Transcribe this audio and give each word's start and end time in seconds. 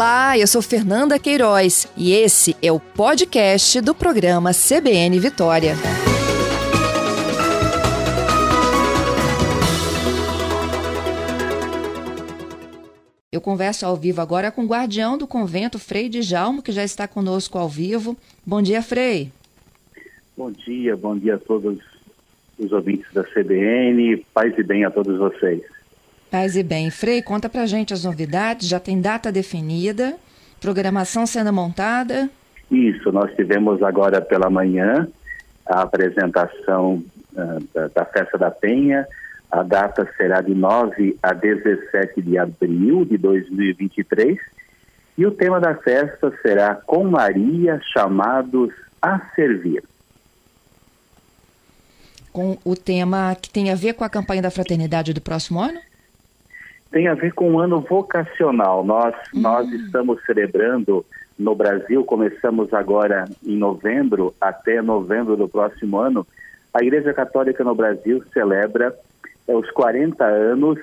Olá, 0.00 0.38
eu 0.38 0.46
sou 0.46 0.62
Fernanda 0.62 1.18
Queiroz 1.18 1.86
e 1.94 2.14
esse 2.14 2.56
é 2.62 2.72
o 2.72 2.80
podcast 2.80 3.82
do 3.82 3.94
programa 3.94 4.50
CBN 4.54 5.20
Vitória. 5.20 5.74
Eu 13.30 13.42
converso 13.42 13.84
ao 13.84 13.94
vivo 13.94 14.22
agora 14.22 14.50
com 14.50 14.64
o 14.64 14.66
guardião 14.66 15.18
do 15.18 15.26
convento, 15.26 15.78
Frei 15.78 16.08
Djalmo, 16.08 16.62
que 16.62 16.72
já 16.72 16.82
está 16.82 17.06
conosco 17.06 17.58
ao 17.58 17.68
vivo. 17.68 18.16
Bom 18.46 18.62
dia, 18.62 18.80
Frei. 18.80 19.30
Bom 20.34 20.50
dia, 20.50 20.96
bom 20.96 21.14
dia 21.14 21.34
a 21.34 21.38
todos 21.38 21.78
os 22.58 22.72
ouvintes 22.72 23.12
da 23.12 23.22
CBN. 23.22 24.24
Paz 24.32 24.56
e 24.56 24.62
bem 24.62 24.82
a 24.82 24.90
todos 24.90 25.18
vocês. 25.18 25.60
Paz 26.30 26.56
e 26.56 26.62
bem. 26.62 26.90
Frei, 26.90 27.20
conta 27.20 27.48
pra 27.48 27.66
gente 27.66 27.92
as 27.92 28.04
novidades. 28.04 28.68
Já 28.68 28.78
tem 28.78 29.00
data 29.00 29.32
definida, 29.32 30.14
programação 30.60 31.26
sendo 31.26 31.52
montada? 31.52 32.30
Isso, 32.70 33.10
nós 33.10 33.34
tivemos 33.34 33.82
agora 33.82 34.20
pela 34.20 34.48
manhã 34.48 35.08
a 35.66 35.82
apresentação 35.82 37.02
uh, 37.32 37.68
da, 37.74 37.88
da 37.88 38.04
Festa 38.04 38.38
da 38.38 38.50
Penha, 38.50 39.06
a 39.50 39.64
data 39.64 40.08
será 40.16 40.40
de 40.40 40.54
9 40.54 41.18
a 41.20 41.32
17 41.32 42.22
de 42.22 42.38
abril 42.38 43.04
de 43.04 43.18
2023 43.18 44.38
e 45.18 45.26
o 45.26 45.32
tema 45.32 45.60
da 45.60 45.74
festa 45.74 46.32
será 46.40 46.76
Com 46.76 47.04
Maria 47.04 47.80
chamados 47.92 48.72
a 49.02 49.20
servir. 49.34 49.82
Com 52.32 52.56
o 52.64 52.76
tema 52.76 53.34
que 53.34 53.50
tem 53.50 53.72
a 53.72 53.74
ver 53.74 53.94
com 53.94 54.04
a 54.04 54.08
campanha 54.08 54.40
da 54.40 54.52
fraternidade 54.52 55.12
do 55.12 55.20
próximo 55.20 55.60
ano? 55.60 55.80
Tem 56.90 57.06
a 57.08 57.14
ver 57.14 57.32
com 57.32 57.52
o 57.52 57.60
ano 57.60 57.80
vocacional. 57.80 58.84
Nós, 58.84 59.14
hum. 59.34 59.40
nós 59.40 59.70
estamos 59.72 60.22
celebrando 60.24 61.04
no 61.38 61.54
Brasil, 61.54 62.04
começamos 62.04 62.72
agora 62.74 63.24
em 63.44 63.56
novembro, 63.56 64.34
até 64.40 64.82
novembro 64.82 65.36
do 65.36 65.48
próximo 65.48 65.98
ano, 65.98 66.26
a 66.72 66.82
Igreja 66.82 67.12
Católica 67.12 67.64
no 67.64 67.74
Brasil 67.74 68.22
celebra 68.32 68.94
é, 69.48 69.54
os 69.54 69.70
40 69.70 70.24
anos 70.24 70.78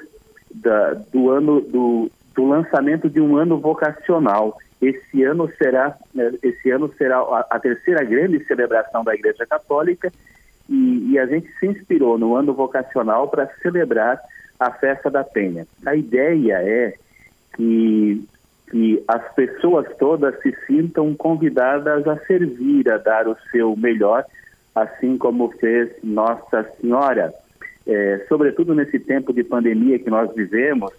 da, 0.54 0.94
do 1.14 1.30
ano 1.30 1.62
do, 1.62 2.12
do 2.36 2.48
lançamento 2.48 3.09
de 3.09 3.22
um 3.22 3.38
ano 3.38 3.59
vocacional. 3.59 4.58
Esse 4.81 5.24
ano 5.24 5.50
será 5.58 5.96
né, 6.14 6.34
esse 6.44 6.70
ano 6.70 6.92
será 6.98 7.18
a, 7.20 7.46
a 7.52 7.59
terceira 7.59 8.03
grande 8.03 8.44
celebração 8.46 9.03
da 9.03 9.16
Igreja 9.16 9.46
Católica 9.46 10.12
e, 10.70 11.12
e 11.12 11.20
a 11.20 11.26
gente 11.26 11.48
se 11.59 11.68
inspirou 11.68 12.18
no 12.18 12.36
ano 12.36 12.53
vocacional 12.53 13.28
para 13.30 13.50
celebrar 13.62 14.20
a 14.59 14.72
festa 14.72 15.09
da 15.09 15.23
Penha. 15.23 15.67
A 15.86 15.95
ideia 15.95 16.61
é 16.61 16.94
que 17.55 18.23
que 18.69 19.02
as 19.08 19.33
pessoas 19.33 19.88
todas 19.97 20.38
se 20.41 20.53
sintam 20.67 21.16
convidadas 21.16 22.05
a 22.05 22.17
servir, 22.25 22.91
a 22.91 22.97
dar 22.97 23.25
o 23.25 23.38
seu 23.50 23.73
melhor, 23.78 24.25
assim 24.75 25.17
como 25.17 25.50
fez 25.52 25.89
Nossa 26.03 26.69
Senhora 26.81 27.33
é, 27.88 28.25
sobretudo 28.28 28.75
nesse 28.75 29.00
tempo 29.00 29.31
de 29.31 29.44
pandemia 29.44 29.97
que 29.97 30.09
nós 30.09 30.33
vivemos, 30.35 30.91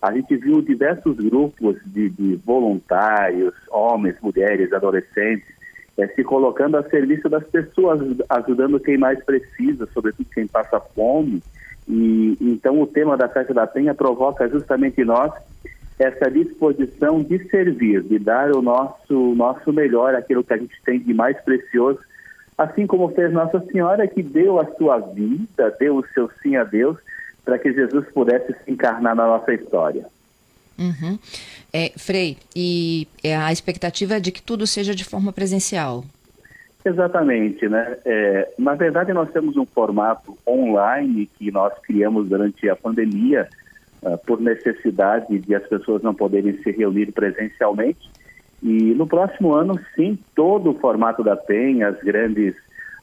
a 0.00 0.12
gente 0.12 0.36
viu 0.36 0.60
diversos 0.60 1.16
grupos 1.16 1.76
de, 1.86 2.10
de 2.10 2.34
voluntários, 2.44 3.54
homens, 3.70 4.16
mulheres, 4.20 4.72
adolescentes, 4.72 5.46
é, 5.96 6.08
se 6.08 6.24
colocando 6.24 6.76
a 6.76 6.82
serviço 6.90 7.28
das 7.28 7.44
pessoas, 7.44 8.00
ajudando 8.28 8.80
quem 8.80 8.98
mais 8.98 9.22
precisa, 9.24 9.88
sobretudo 9.94 10.26
quem 10.34 10.48
passa 10.48 10.80
fome. 10.80 11.40
E 11.88 12.36
então 12.40 12.80
o 12.80 12.86
tema 12.86 13.16
da 13.16 13.28
Festa 13.28 13.52
da 13.52 13.66
Penha 13.66 13.94
provoca 13.94 14.48
justamente 14.48 15.04
nós 15.04 15.32
essa 15.98 16.30
disposição 16.30 17.22
de 17.22 17.48
servir, 17.48 18.02
de 18.02 18.18
dar 18.18 18.50
o 18.54 18.62
nosso 18.62 19.34
nosso 19.34 19.72
melhor, 19.72 20.14
aquilo 20.14 20.42
que 20.42 20.52
a 20.52 20.58
gente 20.58 20.80
tem 20.84 20.98
de 20.98 21.12
mais 21.12 21.40
precioso 21.42 21.98
assim 22.56 22.86
como 22.86 23.08
fez 23.10 23.32
Nossa 23.32 23.60
Senhora, 23.70 24.06
que 24.06 24.22
deu 24.22 24.60
a 24.60 24.66
sua 24.76 24.98
vida, 24.98 25.74
deu 25.78 25.96
o 25.96 26.06
seu 26.12 26.30
sim 26.42 26.56
a 26.56 26.64
Deus, 26.64 26.96
para 27.44 27.58
que 27.58 27.72
Jesus 27.72 28.06
pudesse 28.12 28.54
se 28.64 28.70
encarnar 28.70 29.14
na 29.14 29.26
nossa 29.26 29.52
história. 29.52 30.06
Uhum. 30.78 31.18
É, 31.72 31.92
Frei, 31.96 32.38
e 32.54 33.06
é 33.22 33.36
a 33.36 33.52
expectativa 33.52 34.16
é 34.16 34.20
de 34.20 34.32
que 34.32 34.42
tudo 34.42 34.66
seja 34.66 34.94
de 34.94 35.04
forma 35.04 35.32
presencial? 35.32 36.04
Exatamente, 36.84 37.68
né? 37.68 37.96
É, 38.04 38.52
na 38.58 38.74
verdade, 38.74 39.12
nós 39.12 39.30
temos 39.30 39.56
um 39.56 39.64
formato 39.64 40.36
online 40.46 41.26
que 41.38 41.50
nós 41.52 41.72
criamos 41.82 42.28
durante 42.28 42.68
a 42.68 42.74
pandemia, 42.74 43.48
uh, 44.02 44.18
por 44.26 44.40
necessidade 44.40 45.38
de 45.38 45.54
as 45.54 45.66
pessoas 45.68 46.02
não 46.02 46.12
poderem 46.12 46.60
se 46.62 46.70
reunir 46.72 47.12
presencialmente. 47.12 48.10
E 48.60 48.94
no 48.94 49.06
próximo 49.06 49.54
ano, 49.54 49.78
sim, 49.94 50.18
todo 50.34 50.70
o 50.70 50.78
formato 50.78 51.22
da 51.22 51.36
Penha, 51.36 51.88
as 51.88 51.98
grandes, 52.00 52.54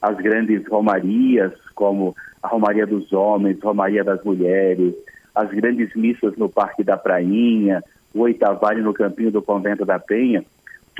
as 0.02 0.16
grandes 0.18 0.66
romarias, 0.68 1.52
como 1.74 2.14
a 2.42 2.48
Romaria 2.48 2.86
dos 2.86 3.12
Homens, 3.12 3.62
Romaria 3.62 4.04
das 4.04 4.22
Mulheres, 4.22 4.94
as 5.34 5.48
grandes 5.50 5.94
missas 5.94 6.36
no 6.36 6.48
Parque 6.48 6.82
da 6.82 6.96
Prainha, 6.96 7.82
o 8.14 8.20
oitavário 8.20 8.82
no 8.82 8.92
Campinho 8.92 9.30
do 9.30 9.42
Convento 9.42 9.84
da 9.84 9.98
Penha, 9.98 10.44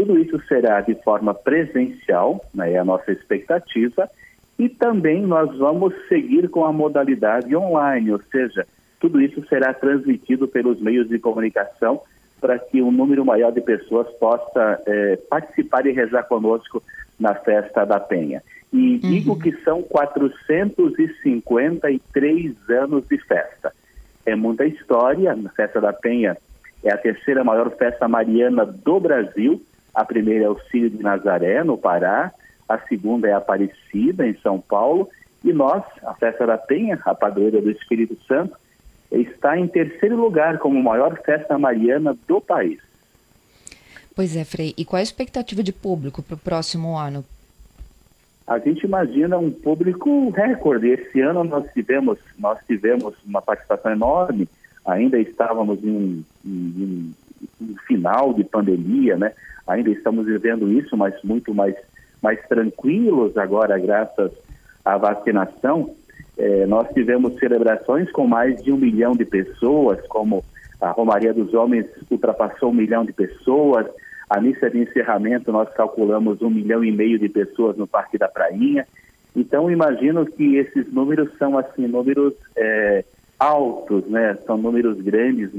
tudo 0.00 0.18
isso 0.18 0.40
será 0.48 0.80
de 0.80 0.94
forma 0.94 1.34
presencial, 1.34 2.42
né, 2.54 2.72
é 2.72 2.78
a 2.78 2.84
nossa 2.84 3.12
expectativa, 3.12 4.08
e 4.58 4.66
também 4.66 5.20
nós 5.20 5.54
vamos 5.58 5.92
seguir 6.08 6.48
com 6.48 6.64
a 6.64 6.72
modalidade 6.72 7.54
online, 7.54 8.10
ou 8.10 8.18
seja, 8.32 8.66
tudo 8.98 9.20
isso 9.20 9.46
será 9.46 9.74
transmitido 9.74 10.48
pelos 10.48 10.80
meios 10.80 11.06
de 11.06 11.18
comunicação 11.18 12.00
para 12.40 12.58
que 12.58 12.80
um 12.80 12.90
número 12.90 13.26
maior 13.26 13.52
de 13.52 13.60
pessoas 13.60 14.08
possa 14.18 14.80
é, 14.86 15.16
participar 15.28 15.84
e 15.84 15.92
rezar 15.92 16.22
conosco 16.22 16.82
na 17.18 17.34
festa 17.34 17.84
da 17.84 18.00
Penha. 18.00 18.42
E 18.72 18.94
uhum. 18.94 19.00
digo 19.00 19.38
que 19.38 19.52
são 19.62 19.82
453 19.82 22.70
anos 22.70 23.06
de 23.06 23.18
festa. 23.18 23.70
É 24.24 24.34
muita 24.34 24.64
história. 24.64 25.32
A 25.32 25.36
festa 25.50 25.78
da 25.78 25.92
Penha 25.92 26.38
é 26.82 26.90
a 26.90 26.96
terceira 26.96 27.44
maior 27.44 27.70
festa 27.76 28.08
mariana 28.08 28.64
do 28.64 28.98
Brasil. 28.98 29.60
A 29.94 30.04
primeira 30.04 30.44
é 30.44 30.48
o 30.48 30.60
Círio 30.70 30.90
de 30.90 31.02
Nazaré, 31.02 31.62
no 31.64 31.76
Pará. 31.76 32.32
A 32.68 32.78
segunda 32.78 33.28
é 33.28 33.32
a 33.32 33.38
Aparecida, 33.38 34.26
em 34.26 34.34
São 34.34 34.60
Paulo. 34.60 35.08
E 35.42 35.52
nós, 35.52 35.82
a 36.04 36.14
festa 36.14 36.46
da 36.46 36.58
Penha, 36.58 36.98
a 37.04 37.14
padroeira 37.14 37.60
do 37.60 37.70
Espírito 37.70 38.16
Santo, 38.26 38.56
está 39.10 39.58
em 39.58 39.66
terceiro 39.66 40.16
lugar 40.16 40.58
como 40.58 40.80
maior 40.82 41.18
festa 41.22 41.58
mariana 41.58 42.16
do 42.28 42.40
país. 42.40 42.78
Pois 44.14 44.36
é, 44.36 44.44
Frei. 44.44 44.74
E 44.76 44.84
qual 44.84 44.98
é 44.98 45.00
a 45.00 45.02
expectativa 45.02 45.62
de 45.62 45.72
público 45.72 46.22
para 46.22 46.34
o 46.34 46.38
próximo 46.38 46.96
ano? 46.96 47.24
A 48.46 48.58
gente 48.58 48.84
imagina 48.84 49.38
um 49.38 49.50
público 49.50 50.30
recorde. 50.30 50.88
Esse 50.88 51.20
ano 51.20 51.44
nós 51.44 51.66
tivemos, 51.72 52.18
nós 52.38 52.58
tivemos 52.66 53.14
uma 53.24 53.40
participação 53.40 53.92
enorme. 53.92 54.48
Ainda 54.84 55.18
estávamos 55.18 55.82
em, 55.84 56.24
em, 56.44 56.50
em 56.50 57.09
final 58.00 58.32
de 58.32 58.44
pandemia, 58.44 59.16
né? 59.16 59.32
Ainda 59.66 59.90
estamos 59.90 60.26
vivendo 60.26 60.72
isso, 60.72 60.96
mas 60.96 61.14
muito 61.22 61.54
mais, 61.54 61.74
mais 62.22 62.40
tranquilos 62.48 63.36
agora, 63.36 63.78
graças 63.78 64.32
à 64.84 64.96
vacinação. 64.96 65.94
É, 66.38 66.66
nós 66.66 66.88
tivemos 66.94 67.38
celebrações 67.38 68.10
com 68.10 68.26
mais 68.26 68.62
de 68.62 68.72
um 68.72 68.78
milhão 68.78 69.12
de 69.12 69.26
pessoas, 69.26 70.00
como 70.08 70.42
a 70.80 70.90
Romaria 70.90 71.34
dos 71.34 71.52
Homens 71.52 71.86
ultrapassou 72.10 72.70
um 72.70 72.74
milhão 72.74 73.04
de 73.04 73.12
pessoas, 73.12 73.86
a 74.30 74.40
missa 74.40 74.70
de 74.70 74.78
encerramento 74.78 75.52
nós 75.52 75.68
calculamos 75.74 76.40
um 76.40 76.48
milhão 76.48 76.82
e 76.82 76.90
meio 76.90 77.18
de 77.18 77.28
pessoas 77.28 77.76
no 77.76 77.86
Parque 77.86 78.16
da 78.16 78.28
Prainha. 78.28 78.86
Então 79.36 79.70
imagino 79.70 80.24
que 80.24 80.56
esses 80.56 80.90
números 80.92 81.28
são 81.36 81.58
assim 81.58 81.86
números 81.86 82.32
é, 82.56 83.04
altos, 83.38 84.06
né? 84.06 84.38
São 84.46 84.56
números 84.56 85.00
grandes, 85.00 85.50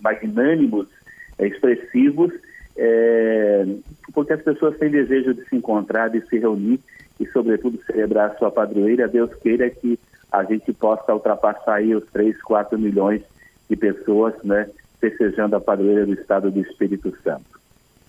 magnânimos, 0.00 0.86
é, 0.86 1.03
expressivos, 1.38 2.32
é, 2.76 3.66
porque 4.12 4.32
as 4.32 4.42
pessoas 4.42 4.76
têm 4.78 4.90
desejo 4.90 5.34
de 5.34 5.44
se 5.48 5.56
encontrar, 5.56 6.08
de 6.08 6.20
se 6.26 6.38
reunir 6.38 6.80
e, 7.18 7.26
sobretudo, 7.26 7.80
celebrar 7.84 8.30
a 8.30 8.34
sua 8.36 8.50
padroeira. 8.50 9.08
Deus 9.08 9.32
queira 9.36 9.68
que 9.70 9.98
a 10.30 10.42
gente 10.44 10.72
possa 10.72 11.14
ultrapassar 11.14 11.74
aí 11.74 11.94
os 11.94 12.04
3, 12.12 12.40
4 12.42 12.78
milhões 12.78 13.22
de 13.68 13.76
pessoas, 13.76 14.34
né, 14.42 14.68
festejando 15.00 15.56
a 15.56 15.60
padroeira 15.60 16.04
do 16.04 16.14
Estado 16.14 16.50
do 16.50 16.60
Espírito 16.60 17.14
Santo. 17.22 17.54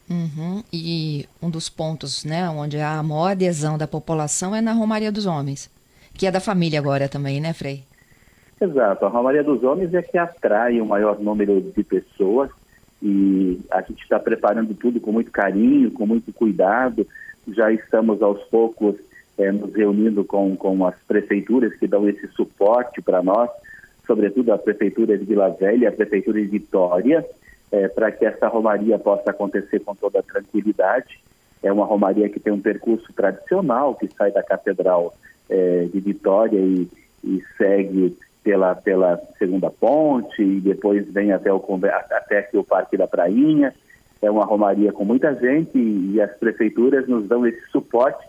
Uhum. 0.10 0.64
E 0.72 1.28
um 1.42 1.50
dos 1.50 1.70
pontos, 1.70 2.24
né, 2.24 2.48
onde 2.50 2.80
há 2.80 2.98
a 2.98 3.04
maior 3.04 3.32
adesão 3.32 3.78
da 3.78 3.88
população 3.88 4.56
é 4.56 4.62
na 4.62 4.74
Romaria 4.74 5.12
dos 5.12 5.26
Homens, 5.26 5.70
que 6.14 6.28
é 6.28 6.32
da 6.32 6.40
família 6.40 6.80
agora 6.80 7.08
também, 7.08 7.40
né, 7.40 7.54
Frei? 7.54 7.84
Exato. 8.60 9.06
A 9.06 9.10
Romaria 9.10 9.44
dos 9.44 9.64
Homens 9.64 9.94
é 9.94 10.02
que 10.02 10.18
atrai 10.18 10.80
o 10.80 10.86
maior 10.86 11.20
número 11.20 11.62
de 11.62 11.84
pessoas 11.84 12.50
e 13.02 13.60
a 13.70 13.82
gente 13.82 14.02
está 14.02 14.20
preparando 14.20 14.74
tudo 14.74 15.00
com 15.00 15.12
muito 15.12 15.32
carinho, 15.32 15.92
com 15.92 16.06
muito 16.06 16.32
cuidado. 16.34 17.06
Já 17.48 17.72
estamos 17.72 18.22
aos 18.22 18.42
poucos 18.46 18.96
é, 19.38 19.52
nos 19.52 19.74
reunindo 19.74 20.24
com, 20.24 20.56
com 20.56 20.86
as 20.86 20.96
prefeituras 21.08 21.76
que 21.76 21.88
dão 21.88 22.08
esse 22.08 22.28
suporte 22.30 23.02
para 23.02 23.22
nós, 23.22 23.50
sobretudo 24.08 24.52
a 24.54 24.58
Prefeitura 24.58 25.18
de 25.18 25.26
Vila 25.26 25.50
Velha, 25.50 25.90
a 25.90 25.92
Prefeitura 25.92 26.42
de 26.42 26.48
Vitória. 26.48 27.26
é, 27.72 27.88
para 27.88 28.12
que 28.12 28.26
essa 28.26 28.48
romaria 28.48 28.98
possa 28.98 29.32
acontecer 29.32 29.80
com 29.80 29.96
toda 29.96 30.24
tranquilidade. 30.24 31.20
É 31.62 31.72
uma 31.72 31.86
romaria 31.86 32.30
que 32.30 32.40
tem 32.40 32.54
um 32.54 32.62
percurso 32.62 33.12
tradicional, 33.14 33.96
que 33.96 34.08
sai 34.08 34.32
da 34.32 34.44
Catedral 34.44 35.14
é, 35.50 35.86
de 35.92 36.00
Vitória 36.00 36.60
e, 36.60 36.88
e, 37.24 37.44
segue 37.58 38.18
pela, 38.46 38.76
pela 38.76 39.20
Segunda 39.40 39.72
Ponte 39.72 40.42
e 40.42 40.62
depois 40.62 41.12
vem 41.12 41.34
até, 41.34 41.52
o, 41.52 41.62
até 42.12 42.38
aqui 42.38 42.56
o 42.56 42.64
Parque 42.64 42.96
da 42.96 43.08
Prainha. 43.08 43.74
É 44.22 44.30
uma 44.30 44.46
romaria 44.46 44.94
com 44.94 45.04
muita 45.04 45.34
gente 45.34 45.76
e, 45.78 46.14
e 46.14 46.22
as 46.22 46.32
prefeituras 46.38 47.08
nos 47.08 47.28
dão 47.28 47.46
esse 47.46 47.66
suporte 47.72 48.24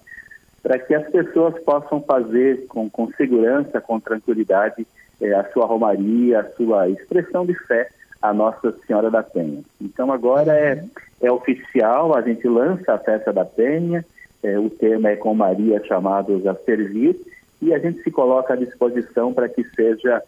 para 0.62 0.78
que 0.78 0.94
as 0.94 1.08
pessoas 1.10 1.54
possam 1.62 2.00
fazer 2.00 2.66
com, 2.66 2.88
com 2.88 3.12
segurança, 3.12 3.80
com 3.80 4.00
tranquilidade, 4.00 4.86
é, 5.20 5.32
a 5.34 5.44
sua 5.52 5.66
romaria, 5.66 6.40
a 6.40 6.50
sua 6.52 6.88
expressão 6.88 7.44
de 7.44 7.54
fé 7.54 7.88
a 8.20 8.32
Nossa 8.32 8.74
Senhora 8.86 9.10
da 9.10 9.22
Penha. 9.22 9.62
Então 9.80 10.10
agora 10.10 10.52
é, 10.58 10.82
é 11.20 11.30
oficial, 11.30 12.16
a 12.16 12.22
gente 12.22 12.48
lança 12.48 12.94
a 12.94 12.98
festa 12.98 13.32
da 13.32 13.44
Penha, 13.44 14.04
é, 14.42 14.58
o 14.58 14.70
tema 14.70 15.10
é 15.10 15.16
com 15.16 15.34
Maria 15.34 15.84
chamados 15.84 16.46
a 16.46 16.54
servir, 16.54 17.20
e 17.60 17.72
a 17.74 17.78
gente 17.78 18.02
se 18.02 18.10
coloca 18.10 18.54
à 18.54 18.56
disposição 18.56 19.32
para 19.32 19.48
que 19.48 19.64
seja 19.70 20.22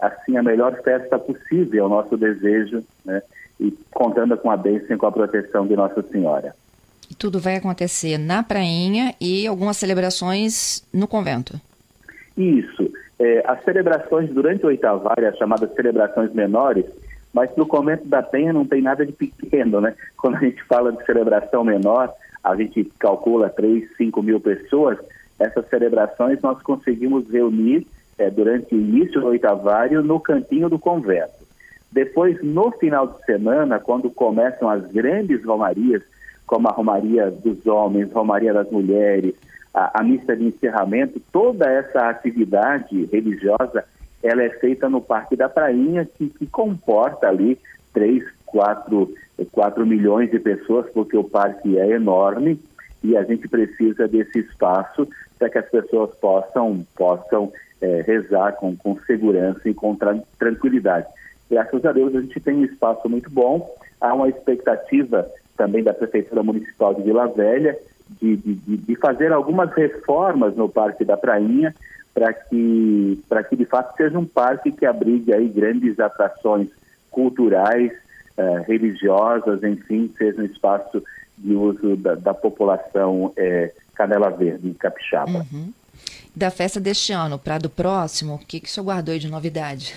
assim 0.00 0.36
a 0.36 0.42
melhor 0.42 0.80
festa 0.82 1.18
possível, 1.18 1.86
o 1.86 1.88
nosso 1.88 2.16
desejo, 2.16 2.84
né? 3.04 3.22
E 3.60 3.72
contando 3.90 4.36
com 4.36 4.50
a 4.50 4.56
bênção 4.56 4.94
e 4.94 4.98
com 4.98 5.06
a 5.06 5.12
proteção 5.12 5.66
de 5.66 5.74
Nossa 5.74 6.00
Senhora. 6.02 6.54
E 7.10 7.14
tudo 7.14 7.40
vai 7.40 7.56
acontecer 7.56 8.18
na 8.18 8.42
prainha 8.42 9.14
e 9.20 9.46
algumas 9.46 9.76
celebrações 9.76 10.86
no 10.92 11.08
convento. 11.08 11.60
Isso. 12.36 12.88
É, 13.18 13.42
as 13.44 13.64
celebrações 13.64 14.30
durante 14.30 14.64
o 14.64 14.68
oitavário, 14.68 15.28
as 15.28 15.36
chamadas 15.36 15.74
celebrações 15.74 16.32
menores, 16.32 16.84
mas 17.32 17.50
no 17.56 17.66
convento 17.66 18.06
da 18.06 18.22
Penha 18.22 18.52
não 18.52 18.64
tem 18.64 18.80
nada 18.80 19.04
de 19.04 19.12
pequeno, 19.12 19.80
né? 19.80 19.94
Quando 20.16 20.36
a 20.36 20.40
gente 20.40 20.62
fala 20.64 20.92
de 20.92 21.04
celebração 21.04 21.64
menor, 21.64 22.12
a 22.42 22.54
gente 22.56 22.84
calcula 22.98 23.48
3, 23.48 23.96
5 23.96 24.22
mil 24.22 24.40
pessoas, 24.40 24.98
essas 25.38 25.68
celebrações 25.68 26.40
nós 26.42 26.60
conseguimos 26.62 27.28
reunir 27.30 27.86
é, 28.18 28.30
durante 28.30 28.74
o 28.74 28.78
início 28.78 29.20
do 29.20 29.28
oitavário 29.28 30.02
no 30.02 30.18
cantinho 30.18 30.68
do 30.68 30.78
convento. 30.78 31.38
Depois, 31.90 32.42
no 32.42 32.70
final 32.72 33.06
de 33.06 33.24
semana, 33.24 33.78
quando 33.78 34.10
começam 34.10 34.68
as 34.68 34.84
grandes 34.90 35.44
romarias, 35.44 36.02
como 36.46 36.68
a 36.68 36.72
Romaria 36.72 37.30
dos 37.30 37.66
Homens, 37.66 38.12
Romaria 38.12 38.52
das 38.52 38.70
Mulheres, 38.70 39.34
a, 39.72 40.00
a 40.00 40.02
missa 40.02 40.36
de 40.36 40.44
encerramento, 40.44 41.20
toda 41.32 41.70
essa 41.70 42.08
atividade 42.08 43.04
religiosa 43.06 43.84
ela 44.22 44.42
é 44.42 44.50
feita 44.50 44.88
no 44.88 45.00
Parque 45.00 45.36
da 45.36 45.48
Prainha, 45.48 46.04
que, 46.04 46.28
que 46.28 46.46
comporta 46.46 47.28
ali 47.28 47.58
3, 47.92 48.24
4, 48.50 49.14
4 49.52 49.86
milhões 49.86 50.30
de 50.30 50.38
pessoas, 50.38 50.86
porque 50.92 51.16
o 51.16 51.24
parque 51.24 51.78
é 51.78 51.90
enorme 51.90 52.60
e 53.02 53.16
a 53.16 53.22
gente 53.24 53.48
precisa 53.48 54.08
desse 54.08 54.40
espaço 54.40 55.08
para 55.38 55.48
que 55.48 55.58
as 55.58 55.68
pessoas 55.68 56.14
possam, 56.16 56.84
possam 56.96 57.52
é, 57.80 58.02
rezar 58.06 58.52
com, 58.52 58.76
com 58.76 58.98
segurança 59.06 59.68
e 59.68 59.74
com 59.74 59.94
tra 59.94 60.18
tranquilidade. 60.38 61.06
Graças 61.50 61.84
a 61.84 61.92
Deus 61.92 62.14
a 62.14 62.20
gente 62.20 62.40
tem 62.40 62.56
um 62.56 62.64
espaço 62.64 63.08
muito 63.08 63.30
bom, 63.30 63.74
há 64.00 64.12
uma 64.12 64.28
expectativa 64.28 65.28
também 65.56 65.82
da 65.82 65.94
Prefeitura 65.94 66.42
Municipal 66.42 66.94
de 66.94 67.02
Vila 67.02 67.26
Velha 67.28 67.78
de, 68.20 68.36
de, 68.36 68.76
de 68.76 68.96
fazer 68.96 69.32
algumas 69.32 69.72
reformas 69.72 70.56
no 70.56 70.68
Parque 70.68 71.04
da 71.04 71.16
Prainha, 71.16 71.74
para 72.14 72.32
que, 72.32 73.22
para 73.28 73.44
que 73.44 73.54
de 73.54 73.64
fato 73.64 73.96
seja 73.96 74.18
um 74.18 74.24
parque 74.24 74.72
que 74.72 74.86
abrigue 74.86 75.32
aí 75.32 75.48
grandes 75.48 76.00
atrações 76.00 76.68
culturais, 77.10 77.92
eh, 78.38 78.64
religiosas, 78.66 79.62
enfim, 79.62 80.12
seja 80.16 80.40
um 80.40 80.44
espaço 80.44 81.02
de 81.36 81.54
uso 81.54 81.96
da, 81.96 82.14
da 82.14 82.32
população 82.32 83.32
eh, 83.36 83.72
Canela 83.94 84.30
Verde, 84.30 84.74
capixaba. 84.74 85.44
Uhum. 85.52 85.72
Da 86.34 86.50
festa 86.50 86.78
deste 86.78 87.12
ano 87.12 87.38
para 87.38 87.58
do 87.58 87.68
próximo, 87.68 88.36
o 88.36 88.38
que, 88.38 88.60
que 88.60 88.68
o 88.68 88.70
senhor 88.70 88.84
guardou 88.86 89.12
aí 89.12 89.18
de 89.18 89.28
novidade? 89.28 89.94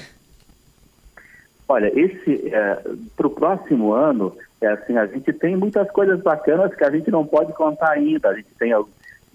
Olha, 1.70 1.88
esse 1.98 2.50
eh, 2.52 2.82
para 3.16 3.28
o 3.28 3.30
próximo 3.30 3.94
ano, 3.94 4.36
é 4.60 4.68
assim, 4.68 4.98
a 4.98 5.06
gente 5.06 5.32
tem 5.34 5.56
muitas 5.56 5.90
coisas 5.92 6.20
bacanas 6.22 6.74
que 6.74 6.84
a 6.84 6.92
gente 6.92 7.10
não 7.10 7.26
pode 7.26 7.54
contar 7.54 7.92
ainda. 7.92 8.30
A 8.30 8.36
gente 8.36 8.50
tem 8.60 8.74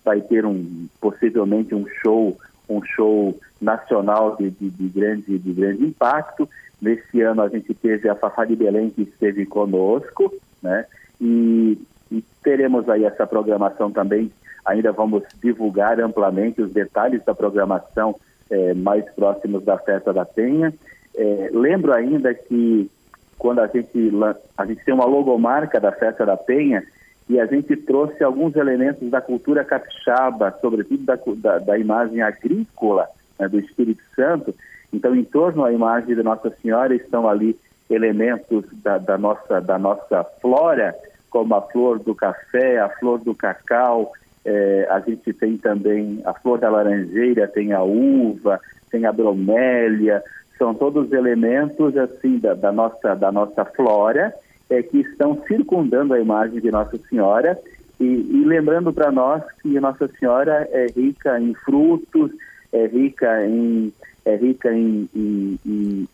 vai 0.05 0.21
ter 0.21 0.45
um 0.45 0.87
possivelmente 1.01 1.75
um 1.75 1.87
show 2.03 2.37
um 2.69 2.83
show 2.83 3.39
nacional 3.61 4.37
de, 4.37 4.51
de, 4.51 4.71
de, 4.71 4.89
grande, 4.89 5.39
de 5.39 5.53
grande 5.53 5.85
impacto. 5.85 6.49
Nesse 6.87 7.21
ano 7.21 7.43
a 7.43 7.49
gente 7.49 7.75
teve 7.75 8.09
a 8.09 8.15
Fafá 8.15 8.45
de 8.45 8.55
Belém 8.55 8.91
que 8.91 9.03
esteve 9.03 9.45
conosco, 9.45 10.33
né? 10.63 10.85
E, 11.21 11.77
e 12.13 12.23
teremos 12.45 12.89
aí 12.89 13.05
essa 13.05 13.27
programação 13.27 13.91
também. 13.91 14.31
Ainda 14.65 14.93
vamos 14.93 15.25
divulgar 15.43 16.01
amplamente 16.01 16.63
os 16.63 16.73
detalhes 16.73 17.25
da 17.25 17.35
programação 17.35 18.15
eh, 18.49 18.73
mais 18.75 19.05
próximos 19.15 19.65
da 19.65 19.77
festa 19.79 20.13
da 20.13 20.25
Penha. 20.25 20.73
Eh, 21.17 21.51
lembro 21.53 21.93
ainda 21.93 22.33
que 22.33 22.89
quando 23.37 23.61
a 23.61 23.67
gente, 23.67 24.13
a 24.57 24.65
gente 24.65 24.85
tem 24.85 24.95
uma 24.95 25.05
logomarca 25.05 25.81
da 25.81 25.91
festa 25.91 26.25
da 26.25 26.37
Penha, 26.37 26.85
e 27.29 27.41
a 27.41 27.47
gente 27.47 27.77
trouxe 27.77 28.23
alguns 28.23 28.55
elementos 28.55 29.11
da 29.11 29.21
cultura 29.21 29.65
capixaba, 29.65 30.57
sobretudo 30.61 31.05
da, 31.05 31.19
da, 31.37 31.59
da 31.59 31.79
imagem 31.79 32.23
agrícola 32.23 33.09
né, 33.39 33.49
do 33.49 33.59
Espírito 33.59 34.03
Santo. 34.15 34.55
Então, 34.97 35.15
em 35.15 35.25
torno 35.25 35.63
à 35.63 35.71
imagem 35.71 36.17
de 36.17 36.23
Nossa 36.23 36.51
Senhora 36.63 36.95
estão 36.95 37.29
ali 37.29 37.55
elementos 37.91 38.65
da, 38.83 38.97
da, 38.97 39.19
nossa, 39.19 39.61
da 39.61 39.79
nossa 39.79 40.25
flora, 40.41 40.95
como 41.29 41.55
a 41.55 41.61
flor 41.61 41.99
do 41.99 42.15
café, 42.15 42.81
a 42.81 42.89
flor 42.89 43.19
do 43.19 43.35
cacau, 43.35 44.11
é, 44.43 44.89
a 44.91 44.99
gente 45.01 45.35
tem 45.35 45.59
também 45.59 46.23
a 46.25 46.33
flor 46.33 46.59
da 46.59 46.71
laranjeira, 46.71 47.47
tem 47.47 47.75
a 47.75 47.83
uva, 47.83 48.59
tem 48.91 49.05
a 49.05 49.13
bromélia, 49.13 50.23
são 50.57 50.75
todos 50.75 51.13
elementos 51.13 51.95
assim 51.99 52.39
da, 52.39 52.55
da 52.55 52.73
nossa, 52.73 53.15
da 53.15 53.31
nossa 53.31 53.67
flora 53.67 54.33
é, 54.71 54.83
que 54.83 55.01
estão 55.01 55.43
circundando 55.47 56.15
a 56.15 56.21
imagem 56.21 56.59
de 56.59 56.71
Nossa 56.71 56.97
Senhora. 57.11 57.59
E, 58.01 58.05
e 58.05 58.45
lembrando 58.47 58.95
para 58.95 59.13
nós 59.13 59.43
que 59.63 59.79
Nossa 59.79 60.09
Senhora 60.19 60.67
é 60.73 60.87
rica 60.87 61.39
em 61.39 61.53
frutos, 61.53 62.31
é 62.77 62.87
rica 62.87 63.47
em, 63.47 63.93
é 64.25 64.37
rica 64.37 64.73
em, 64.73 65.09
em, 65.15 65.59
em, 65.65 66.09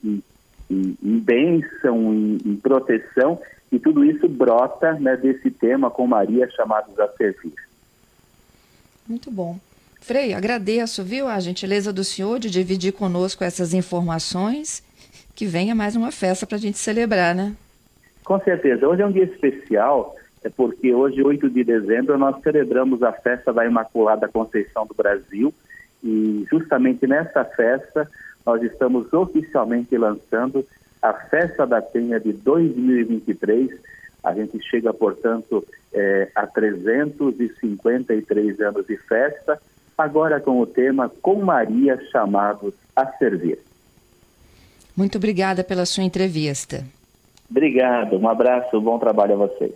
em, 0.71 0.97
em 1.03 1.19
bênção, 1.19 2.15
em, 2.15 2.39
em, 2.45 2.57
proteção, 2.57 3.41
e 3.71 3.79
tudo 3.79 4.05
isso 4.05 4.29
brota 4.29 4.93
né, 4.95 5.17
desse 5.17 5.51
tema 5.51 5.91
com 5.91 6.07
Maria 6.07 6.49
chamados 6.51 6.99
a 7.01 7.09
servir. 7.09 7.55
Muito 9.09 9.31
bom. 9.31 9.59
Frei, 10.01 10.35
agradeço, 10.35 11.03
viu, 11.03 11.27
a 11.27 11.39
gentileza 11.41 11.93
do 11.93 12.05
senhor 12.05 12.39
de 12.39 12.51
dividir 12.51 12.93
conosco 12.93 13.45
essas 13.45 13.73
informações. 13.73 14.83
Que 15.35 15.47
venha 15.47 15.75
mais 15.75 15.97
uma 15.97 16.13
festa 16.13 16.47
para 16.47 16.57
a 16.57 16.61
gente 16.61 16.77
celebrar, 16.77 17.35
né? 17.35 17.55
Com 18.23 18.39
certeza. 18.41 18.87
Hoje 18.87 19.01
é 19.01 19.07
um 19.07 19.13
dia 19.13 19.25
especial, 19.25 20.15
é 20.45 20.51
porque 20.51 20.93
hoje, 20.93 21.23
8 21.23 21.49
de 21.49 21.65
dezembro, 21.65 22.19
nós 22.19 22.41
celebramos 22.43 23.03
a 23.03 23.13
festa 23.13 23.53
da 23.53 23.65
Imaculada 23.65 24.29
Conceição 24.29 24.87
do 24.87 24.95
Brasil 24.95 25.53
e 26.03 26.45
justamente 26.51 27.07
nessa 27.07 27.45
festa 27.45 28.09
nós 28.45 28.61
estamos 28.63 29.13
oficialmente 29.13 29.97
lançando 29.97 30.67
a 31.01 31.13
Festa 31.13 31.65
da 31.67 31.81
Penha 31.81 32.19
de 32.19 32.33
2023. 32.33 33.71
A 34.23 34.35
gente 34.35 34.61
chega, 34.63 34.93
portanto, 34.93 35.65
é, 35.93 36.29
a 36.35 36.45
353 36.47 38.61
anos 38.61 38.85
de 38.87 38.97
festa, 38.97 39.63
agora 39.97 40.41
com 40.41 40.61
o 40.61 40.67
tema 40.67 41.09
Com 41.09 41.45
Maria 41.45 41.97
Chamados 42.11 42.75
a 42.97 43.07
Servir. 43.19 43.61
Muito 44.97 45.19
obrigada 45.19 45.63
pela 45.63 45.87
sua 45.87 46.03
entrevista. 46.03 46.85
Obrigado, 47.49 48.19
um 48.19 48.29
abraço, 48.29 48.81
bom 48.81 48.99
trabalho 48.99 49.35
a 49.35 49.47
vocês. 49.47 49.71